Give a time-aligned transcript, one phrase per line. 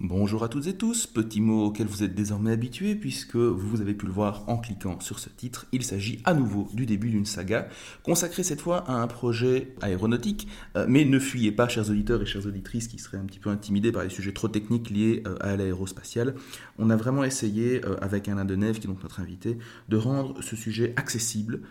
[0.00, 3.94] Bonjour à toutes et tous, petit mot auquel vous êtes désormais habitués puisque vous avez
[3.94, 7.26] pu le voir en cliquant sur ce titre, il s'agit à nouveau du début d'une
[7.26, 7.68] saga
[8.04, 12.26] consacrée cette fois à un projet aéronautique, euh, mais ne fuyez pas chers auditeurs et
[12.26, 15.34] chères auditrices qui seraient un petit peu intimidés par les sujets trop techniques liés euh,
[15.40, 16.36] à l'aérospatiale.
[16.78, 19.58] On a vraiment essayé euh, avec Alain Deneuve qui est donc notre invité
[19.88, 21.62] de rendre ce sujet accessible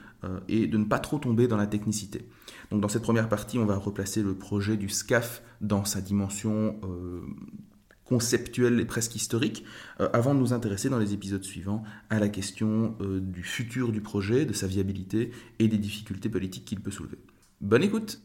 [0.47, 2.27] et de ne pas trop tomber dans la technicité.
[2.71, 6.75] Donc dans cette première partie, on va replacer le projet du SCAF dans sa dimension
[8.07, 9.65] conceptuel et presque historique,
[9.99, 13.91] euh, avant de nous intéresser dans les épisodes suivants à la question euh, du futur
[13.91, 17.17] du projet, de sa viabilité et des difficultés politiques qu'il peut soulever.
[17.61, 18.21] Bonne écoute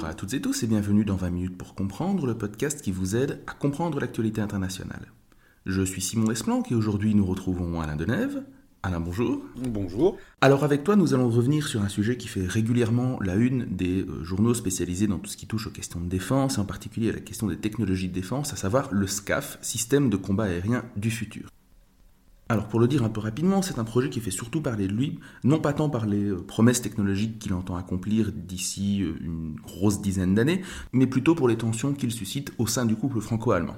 [0.00, 2.90] Bonjour à toutes et tous et bienvenue dans 20 minutes pour comprendre, le podcast qui
[2.90, 5.12] vous aide à comprendre l'actualité internationale.
[5.66, 8.42] Je suis Simon Esplanck et aujourd'hui nous retrouvons Alain Denève.
[8.82, 9.42] Alain, bonjour.
[9.56, 10.16] Bonjour.
[10.40, 14.00] Alors avec toi, nous allons revenir sur un sujet qui fait régulièrement la une des
[14.00, 17.10] euh, journaux spécialisés dans tout ce qui touche aux questions de défense, et en particulier
[17.10, 20.82] à la question des technologies de défense, à savoir le SCAF, Système de combat aérien
[20.96, 21.50] du futur.
[22.50, 24.92] Alors pour le dire un peu rapidement, c'est un projet qui fait surtout parler de
[24.92, 29.54] lui, non pas tant par les euh, promesses technologiques qu'il entend accomplir d'ici euh, une
[29.54, 33.76] grosse dizaine d'années, mais plutôt pour les tensions qu'il suscite au sein du couple franco-allemand.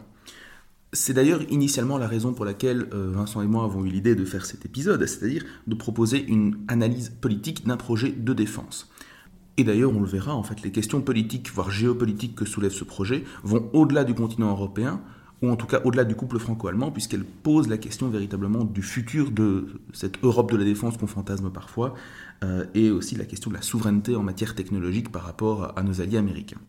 [0.94, 4.24] C'est d'ailleurs initialement la raison pour laquelle euh, Vincent et moi avons eu l'idée de
[4.24, 8.90] faire cet épisode, c'est-à-dire de proposer une analyse politique d'un projet de défense.
[9.58, 12.84] Et d'ailleurs, on le verra, en fait, les questions politiques, voire géopolitiques que soulève ce
[12.84, 15.02] projet vont au-delà du continent européen,
[15.42, 19.30] ou en tout cas au-delà du couple franco-allemand, puisqu'elle pose la question véritablement du futur
[19.30, 21.94] de cette Europe de la défense qu'on fantasme parfois,
[22.44, 26.00] euh, et aussi la question de la souveraineté en matière technologique par rapport à nos
[26.00, 26.60] alliés américains.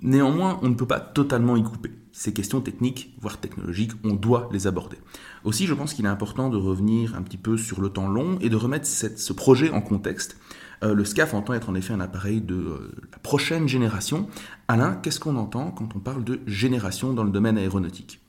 [0.00, 1.92] Néanmoins, on ne peut pas totalement y couper.
[2.10, 4.98] Ces questions techniques, voire technologiques, on doit les aborder.
[5.44, 8.36] Aussi, je pense qu'il est important de revenir un petit peu sur le temps long
[8.40, 10.36] et de remettre ce projet en contexte.
[10.82, 14.26] Euh, le SCAF entend être en effet un appareil de euh, la prochaine génération.
[14.68, 18.20] Alain, qu'est-ce qu'on entend quand on parle de génération dans le domaine aéronautique?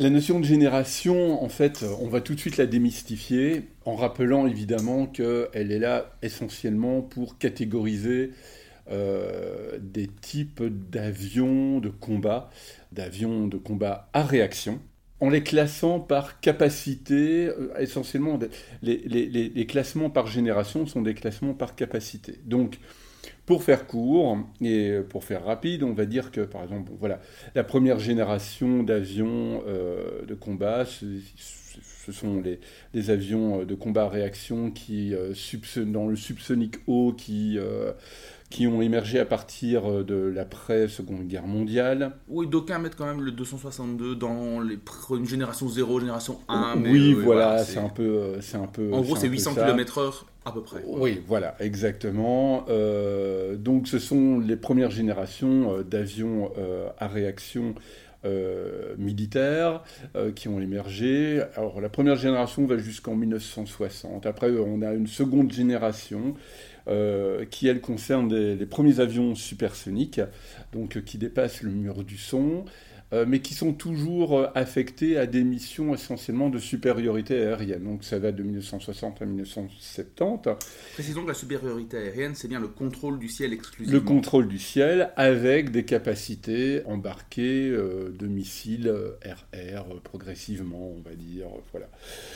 [0.00, 4.46] La notion de génération, en fait, on va tout de suite la démystifier en rappelant
[4.46, 8.30] évidemment qu'elle est là essentiellement pour catégoriser
[8.90, 12.48] euh, des types d'avions de combat,
[12.92, 14.80] d'avions de combat à réaction,
[15.20, 18.38] en les classant par capacité, euh, essentiellement,
[18.82, 22.38] les, classements par génération sont des classements par capacité.
[22.44, 22.78] Donc,
[23.46, 27.20] pour faire court et pour faire rapide, on va dire que, par exemple, voilà,
[27.54, 30.84] la première génération d'avions euh, de combat,
[32.06, 35.34] ce sont les, avions de combat à réaction qui, euh,
[35.86, 37.58] dans le subsonique haut, qui
[38.50, 42.12] qui ont émergé à partir euh, de l'après-seconde guerre mondiale.
[42.28, 44.78] Oui, d'aucuns mettent quand même le 262 dans les
[45.10, 46.76] une génération 0, génération 1.
[46.76, 48.02] Mais oui, voilà, c'est un peu...
[48.02, 50.82] Euh, c'est un peu en gros, c'est 800 km/h à peu près.
[50.86, 52.64] Oui, voilà, exactement.
[52.70, 56.50] Euh, donc, ce sont les premières générations d'avions
[56.98, 57.74] à réaction
[58.98, 59.82] militaires
[60.34, 61.42] qui ont émergé.
[61.54, 64.26] Alors la première génération va jusqu'en 1960.
[64.26, 66.34] Après, on a une seconde génération
[66.88, 70.22] euh, qui elle concerne les, premiers avions supersoniques,
[70.72, 72.64] donc euh, qui dépassent le mur du son,
[73.12, 77.84] euh, mais qui sont toujours affectés à des missions essentiellement de supériorité aérienne.
[77.84, 80.50] Donc ça va de 1960 à 1970.
[80.94, 83.98] Précisons que la supériorité aérienne, c'est bien le contrôle du ciel exclusivement.
[83.98, 88.92] Le contrôle du ciel avec des capacités embarquées de missiles
[89.24, 91.46] RR progressivement, on va dire.
[91.72, 91.88] Voilà.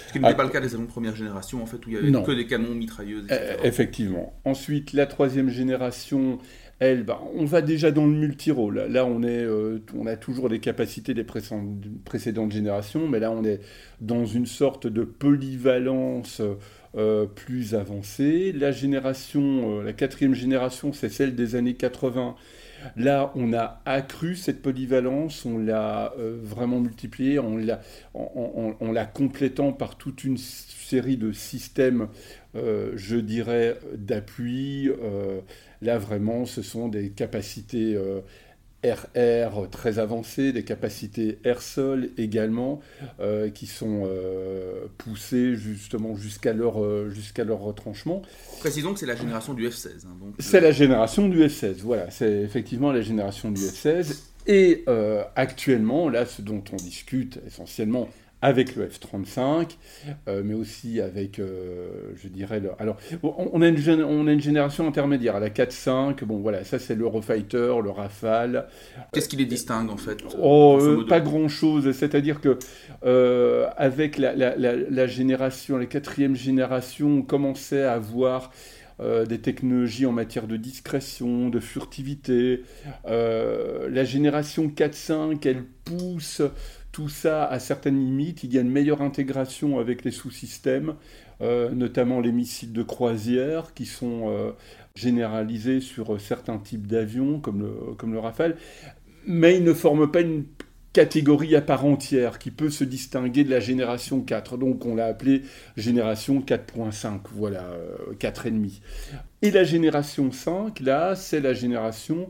[0.08, 1.94] Ce qui n'était pas le cas des avions de première génération, en fait, où il
[1.94, 3.56] y avait que des canons mitrailleuses, etc.
[3.62, 4.38] Eh, effectivement.
[4.44, 6.38] Ensuite, la troisième génération,
[7.04, 8.86] bah, on va déjà dans le multirôle.
[8.88, 13.60] Là, on, euh, a toujours des capacités des précédentes générations, mais là, on est
[14.00, 16.42] dans une sorte de polyvalence
[16.96, 18.54] euh, plus avancée.
[18.60, 22.34] Euh, la quatrième génération, c'est celle des années 80
[22.96, 27.56] Là, on a accru cette polyvalence, on l'a euh, vraiment multipliée, en,
[28.92, 32.08] la complétant par toute une série de systèmes,
[32.54, 34.88] euh, je dirais, d'appui.
[34.88, 35.40] Euh,
[35.80, 37.98] là, vraiment, ce sont des capacités
[38.84, 42.80] RR très avancées, des capacités air-sol également,
[43.20, 48.22] euh, qui sont euh, poussées justement jusqu'à leur, euh, jusqu'à leur retranchement.
[48.60, 50.06] Précisons que c'est la génération du F-16.
[50.06, 54.18] Hein, c'est la génération du F-16, voilà, c'est effectivement la génération du F-16.
[54.48, 54.84] Et
[55.36, 58.08] actuellement, là, ce dont on discute essentiellement
[58.42, 59.76] avec le F-35,
[60.28, 62.70] euh, mais aussi avec, euh, je dirais, le...
[62.80, 66.96] alors on a, une, on a une génération intermédiaire, la 4-5, bon voilà, ça c'est
[66.96, 68.66] l'Eurofighter, le Rafale.
[69.12, 72.58] Qu'est-ce qui les distingue en fait Oh, euh, pas grand-chose, c'est-à-dire que
[73.76, 78.50] avec la, la, la, génération, la quatrième génération, on commençait à voir
[79.28, 82.62] des technologies en matière de discrétion, de furtivité.
[83.04, 86.42] la génération 4-5, elle pousse
[86.92, 88.44] tout ça a certaines limites.
[88.44, 90.94] Il y a une meilleure intégration avec les sous-systèmes,
[91.40, 94.52] euh, notamment les missiles de croisière qui sont euh,
[94.94, 98.56] généralisés sur certains types d'avions, comme le, Rafale.
[99.26, 100.44] Mais ils ne forment pas une
[100.92, 104.58] catégorie à part entière qui peut se distinguer de la génération 4.
[104.58, 105.42] Donc on l'a appelé
[105.78, 107.70] génération 4.5, voilà,
[108.20, 108.82] 4,5.
[109.14, 112.28] Euh, Et la génération 5, là, c'est la génération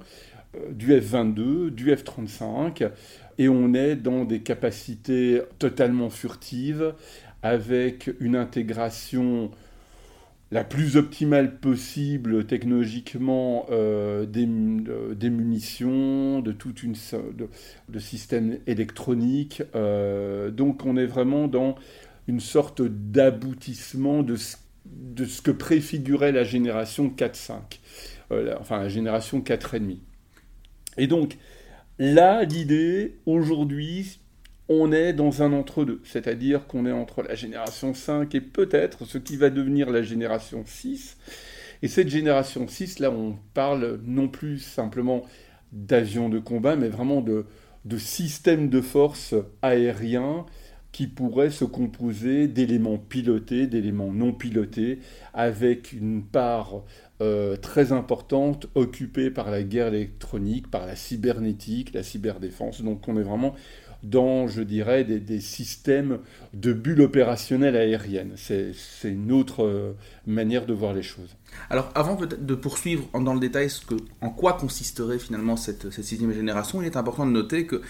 [0.70, 2.90] du F-22, du F-35,
[3.38, 6.94] et on est dans des capacités totalement furtives
[7.42, 9.50] avec une intégration
[10.52, 17.48] la plus optimale possible technologiquement euh, des, munitions, de toute une de,
[17.88, 17.98] de.
[19.74, 21.74] Euh, donc on est vraiment dans
[22.28, 24.36] une sorte d'aboutissement de,
[24.84, 27.54] de, ce que préfigurait la génération 4-5,
[28.30, 29.96] euh, enfin la génération 4,5.
[30.98, 31.38] Et donc
[32.04, 34.18] Là, l'idée, aujourd'hui,
[34.68, 39.18] on est dans un entre-deux, c'est-à-dire qu'on est entre la génération 5 et peut-être ce
[39.18, 41.16] qui va devenir la génération 6.
[41.80, 45.22] Et cette génération 6, là, on parle non plus simplement
[45.70, 47.46] d'avions de combat, mais vraiment de,
[47.98, 50.44] systèmes de force aériens
[50.92, 55.00] qui pourraient se composer d'éléments pilotés, d'éléments non pilotés,
[55.32, 56.82] avec une part
[57.22, 62.82] euh, très importante occupée par la guerre électronique, par la cybernétique, la cyberdéfense.
[62.82, 63.54] Donc on est vraiment
[64.02, 66.18] dans, je dirais, des, systèmes
[66.54, 68.32] de bulles opérationnelles aériennes.
[68.36, 68.74] C'est
[69.04, 69.92] une autre euh,
[70.26, 71.36] manière de voir les choses.
[71.70, 73.68] Alors, avant de poursuivre dans le détail
[74.20, 77.80] en quoi consisterait finalement cette sixième génération, il est important de noter que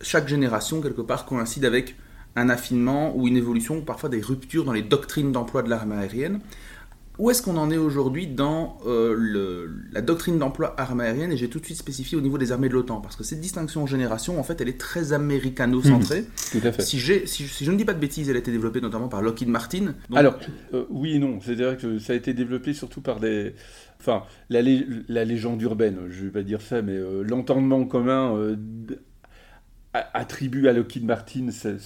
[0.00, 1.96] chaque génération, quelque part, coïncide avec
[2.38, 5.96] un affinement ou une évolution, ou parfois des ruptures dans les doctrines d'emploi de l'armée
[5.96, 6.40] aérienne.
[7.18, 11.32] Où est-ce qu'on en est aujourd'hui dans euh, la doctrine d'emploi armée aérienne?
[11.32, 13.40] Et j'ai tout de suite spécifié au niveau des armées de l'OTAN, parce que cette
[13.40, 16.20] distinction en génération, en fait, elle est très américano-centrée.
[16.20, 16.82] Mmh, tout à fait.
[16.82, 19.48] Si, si, je ne dis pas de bêtises, elle a été développée notamment par Lockheed
[19.48, 19.94] Martin.
[20.14, 20.38] Alors,
[20.74, 21.40] euh, oui et non.
[21.40, 23.54] C'est-à-dire que ça a été développé surtout par des...
[23.98, 28.56] Enfin, la, légende urbaine, je ne vais pas dire ça, mais euh, l'entendement commun
[29.92, 31.78] attribue à Lockheed Martin ce,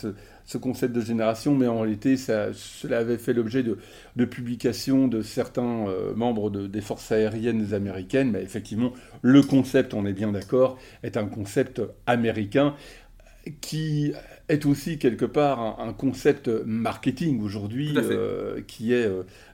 [0.44, 3.78] ce concept de génération, mais en réalité, ça, cela avait fait l'objet de,
[4.16, 8.32] de, publications de certains euh, membres des forces aériennes américaines.
[8.32, 12.74] Mais effectivement, le concept, on est bien d'accord, est un concept américain
[13.60, 14.12] qui
[14.48, 19.10] est aussi quelque part un, concept marketing aujourd'hui euh, qui est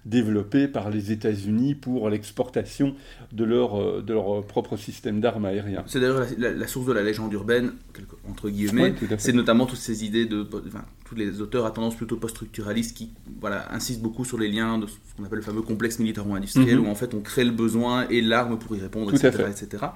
[0.06, 2.94] euh, développé par les États-Unis pour l'exportation
[3.32, 5.84] de leur, euh, de leur propre système d'armes aériens.
[5.86, 7.72] C'est d'ailleurs la, source de la légende urbaine,
[8.28, 8.94] entre guillemets.
[9.18, 10.46] c'est notamment toutes ces idées de.
[10.66, 13.10] Enfin, tous les auteurs à tendance plutôt post-structuraliste qui
[13.40, 16.86] voilà, insistent beaucoup sur les liens de ce qu'on appelle le fameux complexe militaro-industriel, mhm.
[16.86, 19.86] où en fait on crée le besoin et l'arme pour y répondre, etc., etc.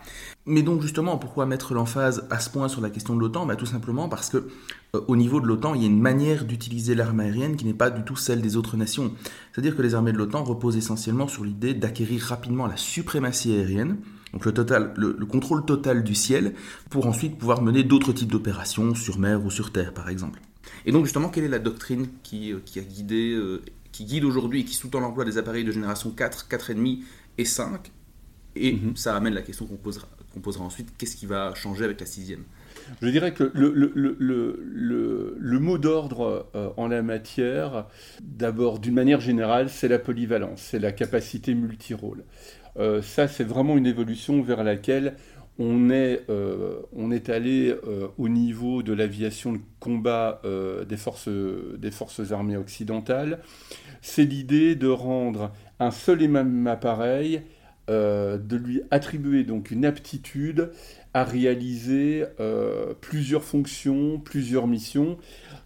[0.46, 3.44] Mais donc justement, pourquoi mettre l'emphase à ce point sur la question de l'OTAN?
[3.46, 4.48] Bah, Tout simplement parce que
[4.94, 7.74] euh, au niveau de l'OTAN, il y a une manière d'utiliser l'arme aérienne qui n'est
[7.74, 9.12] pas du tout celle des autres nations.
[9.52, 13.98] C'est-à-dire que les armées de l'OTAN reposent essentiellement sur l'idée d'acquérir rapidement la suprématie aérienne,
[14.32, 16.54] donc le, total, le, contrôle total du ciel,
[16.88, 20.40] pour ensuite pouvoir mener d'autres types d'opérations sur mer ou sur terre, par exemple.
[20.86, 23.60] Et donc justement, quelle est la doctrine qui, euh, qui a guidé, euh,
[23.92, 27.00] qui guide aujourd'hui et qui sous-tend l'emploi des appareils de génération 4, 4,5
[27.36, 27.92] et 5
[28.56, 28.96] Et mhm.
[28.96, 32.44] ça amène la question qu'on posera, ensuite, qu'est-ce qui va changer avec la sixième?
[33.02, 37.86] Je dirais que le, le, mot d'ordre euh, en la matière,
[38.22, 42.24] d'abord, d'une manière générale, c'est la polyvalence, c'est la capacité multirôle.
[42.78, 45.14] Euh, ça, c'est vraiment une évolution vers laquelle
[45.58, 47.74] on est, euh, on est allé
[48.16, 50.40] au niveau de l'aviation de combat
[50.88, 53.40] des, forces, des forces armées occidentales.
[54.00, 57.42] C'est l'idée de rendre un seul et même appareil,
[57.88, 60.70] de lui attribuer donc une aptitude
[61.14, 65.18] à réaliser euh, plusieurs fonctions, plusieurs missions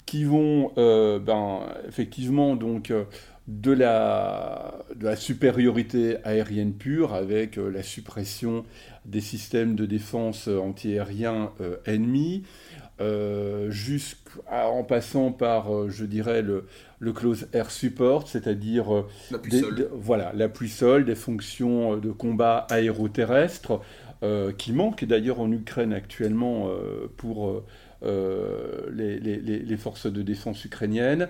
[0.05, 3.05] qui vont euh, ben, effectivement donc euh,
[3.49, 8.65] de la, de la, supériorité aérienne pure avec la suppression
[9.05, 11.53] des systèmes de défense antiaériens
[11.85, 12.43] ennemis,
[13.69, 16.67] jusqu'en passant par, je dirais, le,
[16.99, 19.05] le close air support, c'est-à-dire
[19.93, 24.06] voilà, l'appui sol, des fonctions de combat aéroterrestre, euh,
[24.59, 27.63] qui manque d'ailleurs en Ukraine actuellement euh, pour,
[28.03, 31.29] les, les, forces de défense ukrainiennes.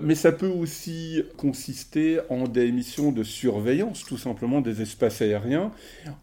[0.00, 5.70] Mais ça peut aussi consister en des missions de surveillance, tout simplement des espaces aériens,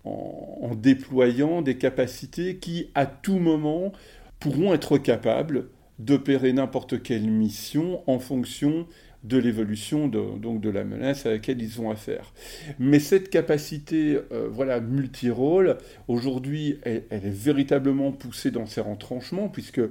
[0.04, 3.92] en, en déployant des capacités qui, à tout moment,
[4.40, 5.68] pourront être capables
[6.00, 8.88] d'opérer n'importe quelle mission en fonction
[9.24, 12.34] de l'évolution de, donc de la menace à laquelle ils ont affaire.
[12.80, 19.82] Mais cette capacité euh, voilà, multi-rôle, aujourd'hui, elle, est véritablement poussée dans ses retranchements, puisque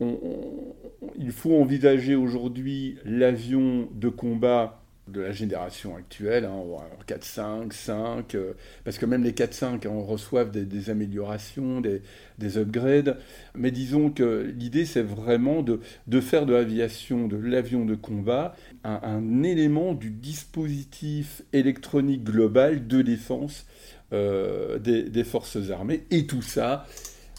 [0.00, 6.62] il faut envisager aujourd'hui l'avion de combat de la génération actuelle, hein,
[7.06, 8.36] 4, 5, 5,
[8.84, 13.18] parce que même les 4, 5 on reçoivent des, améliorations, des, upgrades,
[13.54, 15.80] mais disons que l'idée c'est vraiment de,
[16.20, 18.54] faire de l'aviation, de l'avion de combat,
[18.84, 23.66] un, élément du dispositif électronique global de défense
[24.12, 26.86] euh, des, forces armées, et tout ça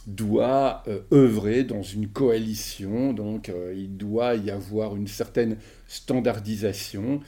[0.08, 7.22] doit euh, œuvrer dans une coalition, donc euh, il doit y avoir une certaine standardisation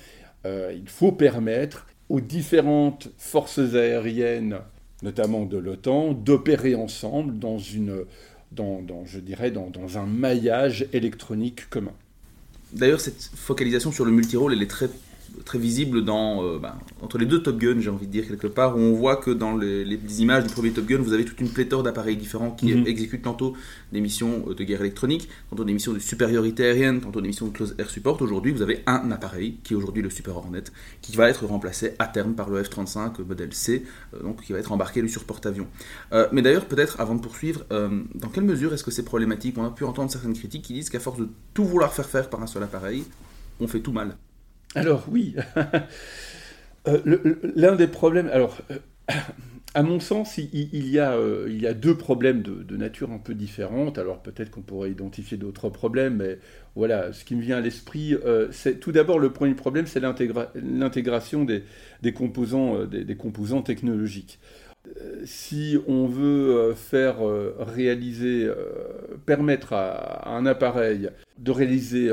[0.46, 4.60] euh, il faut permettre aux différentes forces aériennes,
[5.02, 8.06] notamment de l'OTAN, d'opérer ensemble dans, une,
[8.52, 11.94] dans, je dirais, dans, un maillage électronique commun.
[12.74, 14.90] D'ailleurs, cette focalisation sur le multirôle, elle est très
[15.46, 18.48] très visible dans, euh, ben, entre les deux Top Gun, j'ai envie de dire quelque
[18.48, 21.40] part, où on voit que dans les, images du premier Top Gun, vous avez toute
[21.40, 22.88] une pléthore d'appareils différents qui mhm.
[22.88, 23.54] exécutent tantôt
[23.94, 27.48] des missions euh, de guerre électronique, tantôt des missions de supériorité aérienne, tantôt des missions
[27.48, 28.20] de close air support.
[28.22, 30.64] Aujourd'hui, vous avez un appareil qui est aujourd'hui le Super Hornet,
[31.02, 34.60] qui va être remplacé à terme par le F-35 modèle C, euh, donc qui va
[34.60, 35.68] être embarqué lui sur porte-avions.
[36.32, 39.58] mais d'ailleurs, peut-être avant de poursuivre, dans quelle mesure est-ce que c'est problématique?
[39.58, 42.30] On a pu entendre certaines critiques qui disent qu'à force de tout vouloir faire faire
[42.30, 43.04] par un seul appareil,
[43.60, 44.16] on fait tout mal.
[44.76, 45.36] Alors oui,
[46.88, 48.78] euh, l'un des problèmes, alors euh,
[49.74, 53.18] à mon sens, il, y, a, euh, il y a deux problèmes de, nature un
[53.18, 53.98] peu différente.
[53.98, 56.40] Alors peut-être qu'on pourrait identifier d'autres problèmes, mais
[56.76, 58.16] voilà, ce qui me vient à l'esprit,
[58.52, 61.64] c'est tout d'abord le premier problème, c'est l'intégration des,
[62.14, 64.40] composants technologiques
[65.26, 67.18] si on veut faire
[67.60, 68.50] réaliser,
[69.26, 72.12] permettre à, un appareil de réaliser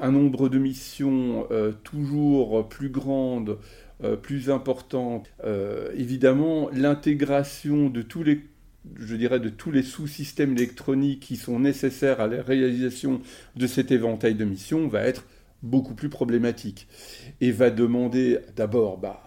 [0.00, 3.58] un nombre de missions euh, toujours plus grandes,
[4.02, 5.30] euh, plus importantes.
[5.44, 8.42] Euh, évidemment, l'intégration de tous les
[9.00, 13.22] je dirais, de tous les sous-systèmes électroniques qui sont nécessaires à la réalisation
[13.56, 15.24] de cet éventail de missions va être
[15.62, 16.86] beaucoup plus problématique
[17.40, 19.22] et va demander d'abord bah,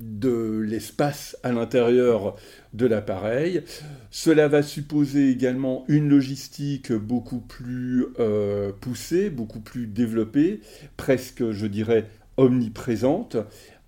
[0.00, 2.36] de l'espace à l'intérieur
[2.72, 3.62] de l'appareil.
[4.10, 10.60] Cela va supposer également une logistique beaucoup plus euh, poussée, beaucoup plus développée,
[10.96, 13.36] presque, je dirais, omniprésente.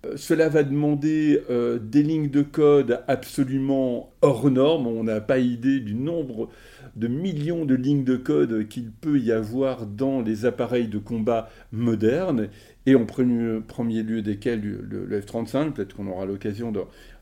[0.05, 4.87] Euh, cela va demander euh, des lignes de code absolument hors normes.
[4.87, 6.49] On n'a pas idée du nombre
[6.95, 11.49] de millions de lignes de code qu'il peut y avoir dans les appareils de combat
[11.71, 12.49] modernes
[12.85, 16.71] et en premier lieu desquels le, F-35, peut-être qu'on aura l'occasion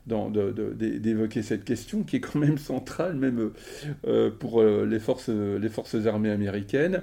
[0.06, 3.52] d'évoquer cette question qui est quand même centrale, même
[4.06, 7.00] euh, pour les, forces, les forces armées américaines.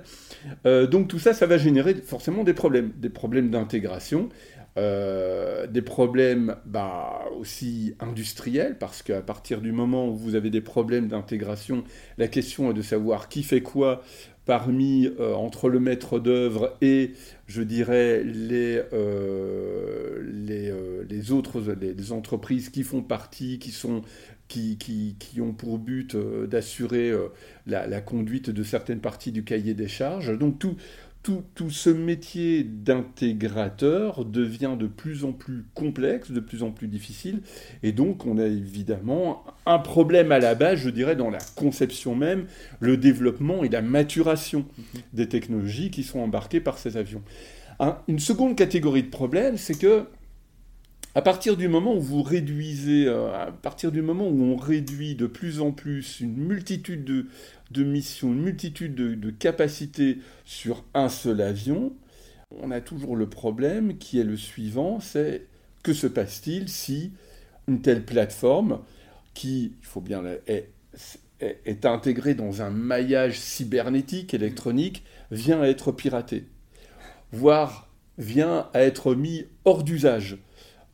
[0.66, 4.30] Donc tout ça, ça va générer forcément des problèmes, des problèmes d'intégration.
[5.70, 11.08] Des problèmes bah, aussi industriels, parce qu'à partir du moment où vous avez des problèmes
[11.08, 11.84] d'intégration,
[12.18, 14.02] la question est de savoir qui fait quoi
[14.50, 17.12] parmi, euh, entre le maître d'œuvre et,
[17.46, 21.64] je dirais, les, euh, euh, autres
[22.12, 26.18] entreprises qui font partie, qui ont pour but
[26.48, 27.14] d'assurer
[27.68, 30.36] la, la, conduite de certaines parties du cahier des charges.
[30.36, 30.78] Donc tout,
[31.56, 37.42] tout, ce métier d'intégrateur devient de plus en plus complexe, de plus en plus difficile,
[37.84, 42.16] et donc on a évidemment un problème à la base, je dirais, dans la conception
[42.16, 42.46] même,
[42.80, 44.66] le développement et la maturation
[45.14, 47.22] des technologies qui sont embarquées par ces avions.
[48.08, 50.06] une seconde catégorie de problème, c'est que
[51.20, 55.16] à partir du moment où vous réduisez, euh, à partir du moment où on réduit
[55.16, 61.42] de plus en plus une multitude de, missions, une multitude de, capacités sur un seul
[61.42, 61.92] avion,
[62.52, 65.46] on a toujours le problème qui est le suivant, c'est
[65.84, 67.12] que se passe-t-il si
[67.68, 68.80] une telle plateforme,
[69.34, 70.70] qui, il faut bien est,
[71.42, 76.46] est, intégrée dans un maillage cybernétique, électronique, vient à être piratée,
[77.34, 80.38] voire vient à être mis hors d'usage,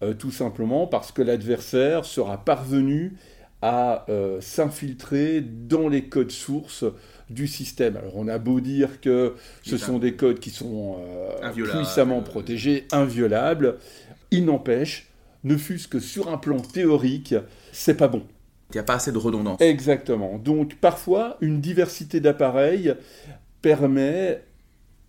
[0.04, 3.14] euh, tout simplement parce que l'adversaire sera parvenu
[3.62, 6.86] à euh, s'infiltrer dans les codes sources
[7.30, 7.98] du système.
[7.98, 12.86] Alors on a beau dire que ce sont des codes qui sont euh, puissamment protégés,
[12.92, 13.78] inviolables,
[14.32, 15.08] il n'empêche,
[15.44, 17.36] ne fût-ce que sur un plan théorique,
[17.72, 18.24] c'est pas bon.
[18.72, 19.62] Il n'y a pas assez de redondance.
[19.62, 20.38] Exactement.
[20.38, 22.94] Donc parfois, une diversité d'appareils
[23.62, 24.44] permet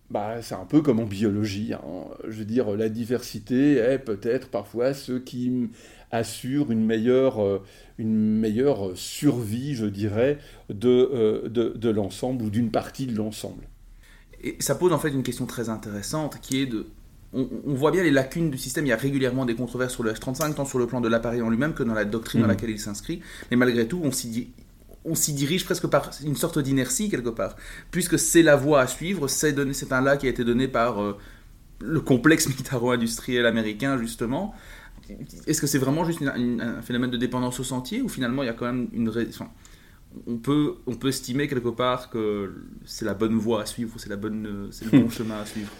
[0.09, 1.73] bah, c'est un peu comme en biologie.
[1.73, 2.05] Hein.
[2.27, 5.69] Je veux dire, la diversité est peut-être parfois ce qui
[6.11, 7.61] assure une meilleure, euh,
[7.97, 10.37] une meilleure survie, je dirais,
[10.69, 13.67] de, euh, de, de l'ensemble ou d'une partie de l'ensemble.
[14.41, 16.87] Et ça pose en fait une question très intéressante qui est de.
[17.33, 18.85] On, voit bien les lacunes du système.
[18.85, 21.41] Il y a régulièrement des controverses sur le F-35, tant sur le plan de l'appareil
[21.41, 22.49] en lui-même que dans la doctrine dans mmh.
[22.49, 23.21] laquelle il s'inscrit.
[23.51, 24.47] Mais malgré tout, on s'y dit
[25.07, 27.55] on s'y dirige presque par une sorte d'inertie quelque part,
[27.91, 29.57] puisque c'est la voie à suivre, c'est
[29.91, 31.17] un là qui a été donné par euh,
[31.79, 34.53] le complexe militaro-industriel américain justement.
[35.45, 38.49] Est-ce que c'est vraiment juste un phénomène de dépendance au sentier ou finalement il y
[38.49, 39.49] a quand même une enfin,
[40.25, 42.53] on peut on peut estimer quelque part que
[42.85, 45.71] c'est la bonne voie à suivre, c'est la bonne c'est le bon chemin à suivre?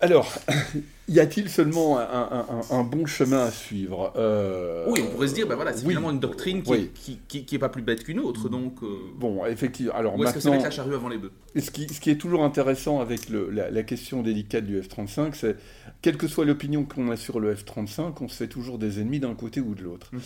[0.00, 0.32] Alors,
[1.08, 5.56] y a-t-il seulement un, bon chemin à suivre euh, Oui, on pourrait se dire, ben
[5.56, 8.82] voilà, c'est finalement une doctrine qui, qui, est pas plus bête qu'une autre, donc...
[8.82, 8.86] Euh,
[9.16, 11.32] bon, effectivement, alors Ou est-ce que c'est avec la charrue avant les bœufs?
[11.56, 15.56] ce qui, ce qui, est toujours intéressant avec le, la, question délicate du F-35, c'est,
[16.00, 19.18] quelle que soit l'opinion qu'on a sur le F-35, on se fait toujours des ennemis
[19.18, 20.10] d'un côté ou de l'autre.
[20.12, 20.20] Mhm.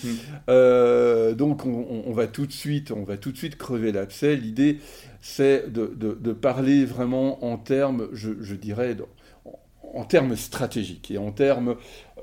[0.50, 4.36] Euh, donc, on, va tout de suite, on va tout de suite crever l'abcès.
[4.36, 4.78] L'idée,
[5.22, 8.96] c'est de, de, parler vraiment en termes, je, je dirais
[9.92, 11.76] en termes stratégiques et en termes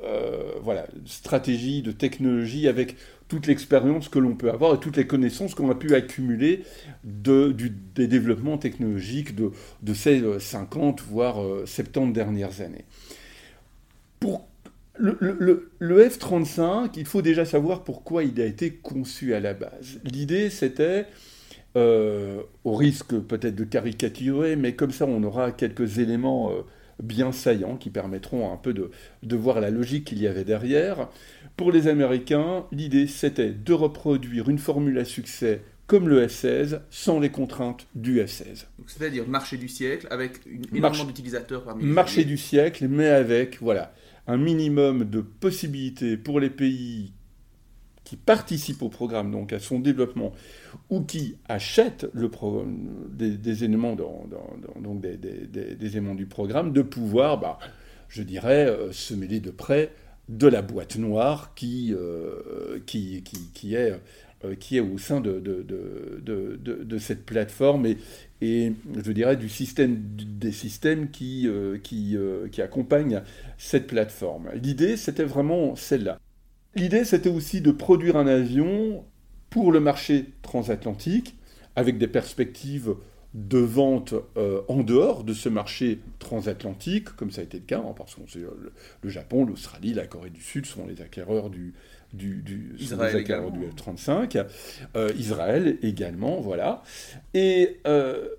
[0.03, 2.95] euh, voilà, stratégie, de technologie, avec
[3.27, 6.63] toute l'expérience que l'on peut avoir et toutes les connaissances qu'on a pu accumuler
[7.03, 7.55] de,
[7.95, 9.51] des développements technologiques de,
[9.83, 12.85] de ces 50, voire 70 dernières années.
[14.19, 14.47] Pour
[14.97, 19.53] le, le, le, F-35, il faut déjà savoir pourquoi il a été conçu à la
[19.53, 19.99] base.
[20.03, 21.05] L'idée, c'était,
[21.75, 26.61] euh, au risque peut-être de caricaturer, mais comme ça on aura quelques éléments euh,
[27.01, 28.91] bien saillants qui permettront un peu de,
[29.23, 31.09] de voir la logique qu'il y avait derrière.
[31.57, 37.19] Pour les Américains, l'idée c'était de reproduire une formule à succès comme le F-16 sans
[37.19, 38.65] les contraintes du F-16.
[38.85, 43.59] C'est-à-dire marché du siècle avec une, énormément d'utilisateurs parmi les Marché du siècle, mais avec
[43.59, 43.91] voilà,
[44.27, 47.11] un minimum de possibilités pour les pays
[48.09, 50.33] qui participent au programme, donc à son développement,
[50.89, 52.31] ou qui achètent le
[53.11, 57.59] des, éléments, donc des, éléments du programme, de pouvoir, bah,
[58.07, 59.91] je dirais, euh, se mêler de près
[60.27, 63.93] de la boîte noire qui, euh, qui, qui, est,
[64.43, 67.97] euh, qui est au sein de, cette plateforme et,
[68.41, 68.73] et,
[69.05, 71.47] je dirais, du système, des systèmes qui,
[71.83, 72.17] qui,
[72.51, 73.21] qui accompagnent
[73.59, 74.49] cette plateforme.
[74.55, 76.17] L'idée, c'était vraiment celle-là.
[76.75, 79.03] L'idée, c'était aussi de produire un avion
[79.49, 81.35] pour le marché transatlantique,
[81.75, 82.95] avec des perspectives
[83.33, 87.79] de vente euh, en dehors de ce marché transatlantique, comme ça a été le cas,
[87.79, 88.21] hein, parce que
[89.03, 91.73] le, Japon, l'Australie, la Corée du Sud sont les acquéreurs du,
[92.11, 94.45] du, du, Israël du F-35,
[94.95, 96.83] euh, Israël également, voilà.
[97.35, 98.29] Et euh,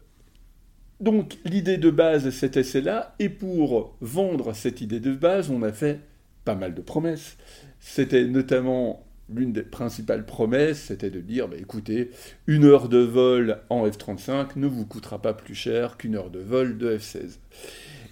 [0.99, 5.73] donc l'idée de base, c'était celle-là, et pour vendre cette idée de base, on a
[5.73, 6.01] fait
[6.45, 7.37] pas mal de promesses.
[7.81, 12.11] C'était notamment l'une des principales promesses, c'était de dire, bah, écoutez,
[12.47, 16.40] une heure de vol en F-35 ne vous coûtera pas plus cher qu'une heure de
[16.40, 17.38] vol de F-16.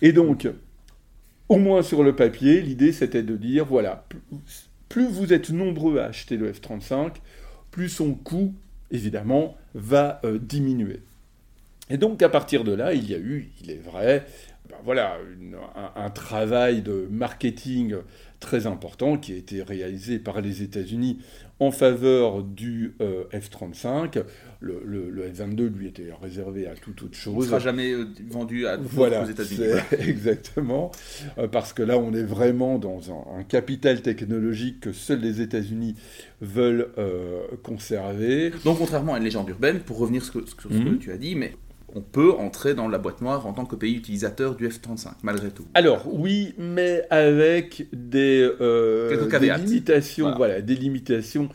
[0.00, 0.48] Et donc,
[1.48, 4.07] au moins sur le papier, l'idée c'était de dire, voilà,
[4.88, 7.14] plus vous êtes nombreux à acheter le F-35,
[7.70, 8.54] plus son coût,
[8.90, 11.00] évidemment, va euh, diminuer.
[11.90, 14.26] Et donc à partir de là, il y a eu, il est vrai,
[14.68, 15.16] ben voilà,
[15.96, 17.96] un, travail de marketing
[18.40, 21.18] très important qui a été réalisé par les États-Unis
[21.61, 24.22] en faveur du euh, F-35.
[24.61, 27.35] Le, F-22 lui était réservé à toute autre chose.
[27.35, 29.66] Il ne sera jamais euh, vendu à voilà, aux États-Unis.
[29.98, 30.90] Exactement,
[31.38, 35.94] euh, parce que là on est vraiment dans un, capital technologique que seuls les États-Unis
[36.40, 36.88] veulent
[37.62, 38.53] conserver.
[38.64, 40.98] Donc contrairement à une légende urbaine, pour revenir sur ce que, mhm.
[40.98, 41.55] tu as dit, mais
[41.94, 45.51] on peut entrer dans la boîte noire en tant que pays utilisateur du F-35, malgré
[45.51, 45.66] tout.
[45.74, 50.61] Alors oui, mais avec des, euh, limitations, voilà.
[50.61, 51.48] des limitations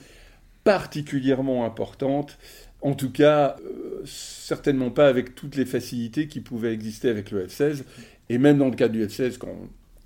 [0.64, 2.38] particulièrement importantes.
[2.82, 7.48] En tout cas, euh, certainement pas avec toutes les facilités qui pouvaient exister avec le
[7.48, 7.84] F-16.
[8.30, 9.56] Et même dans le cas du F-16, quand,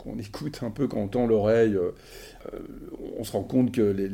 [0.05, 1.91] on écoute un peu, quand on tend l'oreille, euh,
[3.17, 4.09] on se rend compte que les,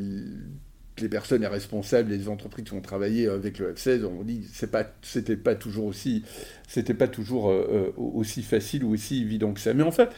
[1.00, 4.84] les personnes responsables, les entreprises qui ont travaillé avec le F-16 ont dit que pas,
[5.02, 6.22] c'était pas toujours aussi,
[6.68, 9.74] c'était pas toujours euh, euh, aussi facile ou aussi évident que ça.
[9.74, 10.10] Mais en fait,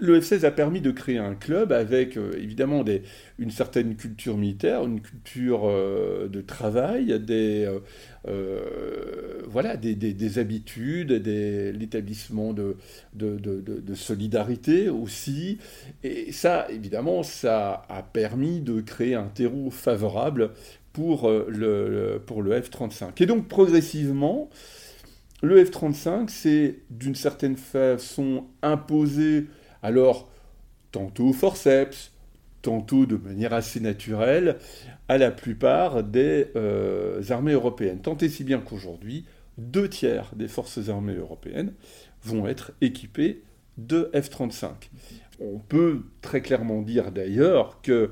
[0.00, 3.02] le F-16 a permis de créer un club avec euh, évidemment des,
[3.38, 7.70] une certaine culture militaire, une culture de travail, des,
[9.46, 12.76] voilà, des, des, habitudes, l'établissement de
[13.14, 15.58] de, de, de, solidarité aussi.
[16.02, 20.50] Et ça, évidemment, ça a permis de créer un terreau favorable
[20.92, 23.22] pour le, pour le F-35.
[23.22, 24.50] Et donc progressivement,
[25.42, 29.46] le F-35 s'est d'une certaine façon imposé,
[29.82, 30.28] alors
[30.90, 32.10] tantôt forceps,
[32.68, 34.58] tantôt de manière assez naturelle,
[35.08, 38.00] à la plupart des euh, armées européennes.
[38.02, 39.24] Tant et si bien qu'aujourd'hui,
[39.56, 41.72] deux tiers des forces armées européennes
[42.22, 43.42] vont être équipées
[43.78, 44.68] de F-35.
[45.40, 48.10] On peut très clairement dire d'ailleurs que,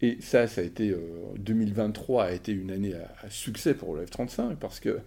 [0.00, 0.94] et ça, ça a été,
[1.36, 5.00] 2023 euh, a été une année à, succès pour le F-35, parce que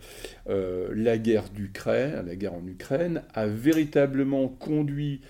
[0.48, 5.22] euh, la guerre d'Ukraine, la guerre en Ukraine, a véritablement conduit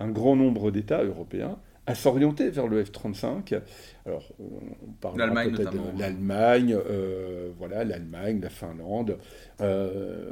[0.00, 3.60] un grand nombre d'États européens à s'orienter vers le F-35.
[4.06, 5.16] Alors, on, parle
[5.50, 9.18] peut-être de l'Allemagne, euh, voilà, l'Allemagne, la Finlande.
[9.60, 10.30] Euh,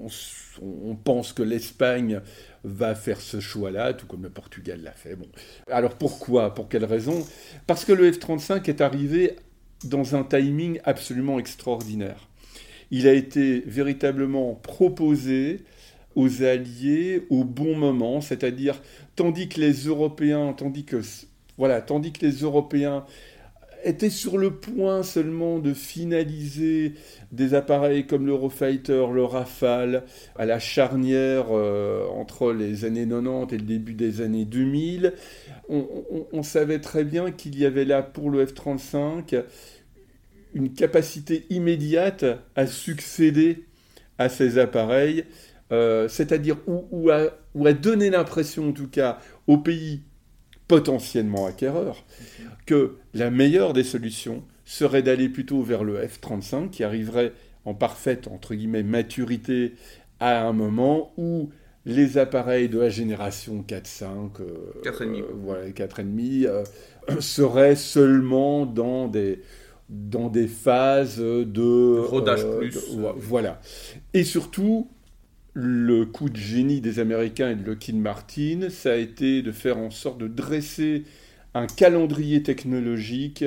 [0.00, 2.20] on, pense que l'Espagne
[2.64, 5.14] va faire ce choix-là, tout comme le Portugal l'a fait.
[5.14, 5.28] Bon.
[5.70, 6.54] Alors pourquoi?
[6.54, 7.24] Pour quelle raison?
[7.66, 9.36] Parce que le F-35 est arrivé
[9.84, 12.28] dans un timing absolument extraordinaire.
[12.90, 15.64] Il a été véritablement proposé
[16.14, 18.80] aux Alliés au bon moment, c'est-à-dire
[19.16, 21.00] tandis que les Européens, tandis que
[21.58, 23.04] voilà, tandis que les Européens
[23.84, 26.94] étaient sur le point seulement de finaliser
[27.32, 30.04] des appareils comme l'Eurofighter, le Rafale,
[30.36, 35.12] à la charnière euh, entre les années 90 et le début des années 2000,
[35.68, 35.86] on,
[36.32, 39.44] on savait très bien qu'il y avait là pour le F-35
[40.54, 42.24] une capacité immédiate
[42.56, 43.64] à succéder
[44.18, 45.24] à ces appareils
[45.72, 50.02] euh, c'est-à-dire où, a, donné l'impression, en tout cas, aux pays
[50.68, 52.04] potentiellement acquéreurs,
[52.66, 57.32] que la meilleure des solutions serait d'aller plutôt vers le F-35, qui arriverait
[57.64, 59.74] en parfaite, entre guillemets, maturité
[60.20, 61.50] à un moment où
[61.86, 64.30] les appareils de la génération 4-5,
[64.82, 66.64] 4,5 euh,
[67.10, 69.42] euh, seraient seulement dans des,
[69.90, 71.98] dans des phases de...
[71.98, 72.96] Rodage plus.
[73.16, 73.60] voilà.
[74.14, 74.88] Et surtout,
[75.54, 79.78] le coup de génie des Américains et de Lockheed Martin, ça a été de faire
[79.78, 81.04] en sorte de dresser
[81.54, 83.44] un calendrier technologique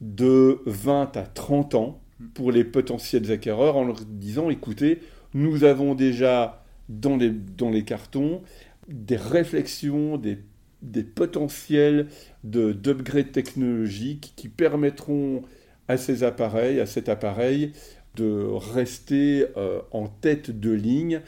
[0.00, 2.00] de 20 à 30 ans
[2.34, 5.00] pour les potentiels acquéreurs en leur disant écoutez,
[5.32, 8.42] nous avons déjà dans les, cartons
[8.88, 10.38] des réflexions, des,
[11.04, 12.08] potentiels
[12.42, 15.42] d'upgrade technologiques qui permettront
[15.86, 17.72] à ces appareils, à cet appareil,
[18.16, 21.20] de rester euh, en tête de ligne,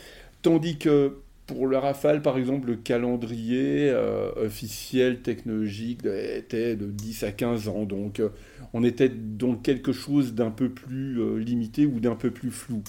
[0.43, 7.25] tandis que pour le Rafale, par exemple, le calendrier euh, officiel technologique était de 10
[7.25, 7.85] à 15 ans.
[7.85, 8.31] Donc, euh,
[8.73, 12.83] on était dans quelque chose d'un peu plus limité ou d'un peu plus flou.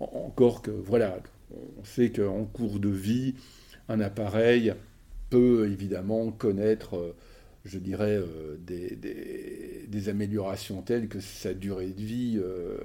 [0.00, 1.18] Encore que, voilà,
[1.50, 3.34] on sait qu'en cours de vie,
[3.88, 4.74] un appareil
[5.28, 7.14] peut évidemment connaître
[7.64, 12.76] je dirais, euh, des, améliorations telles que sa durée de vie euh,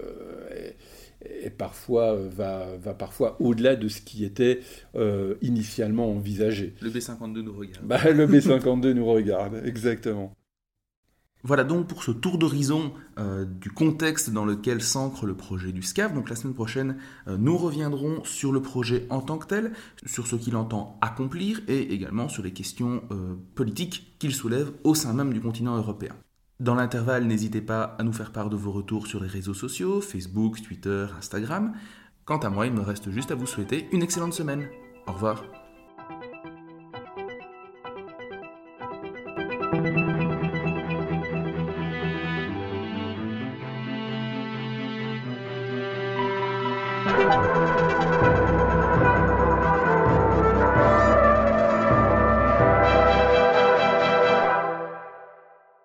[1.26, 4.60] est, parfois, va, va parfois au-delà de ce qui était
[4.96, 6.76] euh, initialement envisagé.
[6.82, 7.86] Le B52 nous regarde.
[7.86, 10.37] Bah, le B52 nous regarde, exactement.
[11.44, 15.82] Voilà donc pour ce tour d'horizon euh, du contexte dans lequel s'ancre le projet du
[15.82, 16.14] SCAF.
[16.14, 16.98] Donc la semaine prochaine,
[17.28, 19.72] euh, nous reviendrons sur le projet en tant que tel,
[20.06, 24.96] sur ce qu'il entend accomplir et également sur les questions euh, politiques qu'il soulève au
[24.96, 26.14] sein même du continent européen.
[26.60, 30.02] Dans l'intervalle, n'hésitez pas à nous faire part de vos retours sur les réseaux sociaux,
[30.02, 31.74] Facebook, Twitter, Instagram.
[32.26, 34.68] Quant à moi, il me reste juste à vous souhaiter une excellente semaine.
[35.06, 35.67] Au revoir.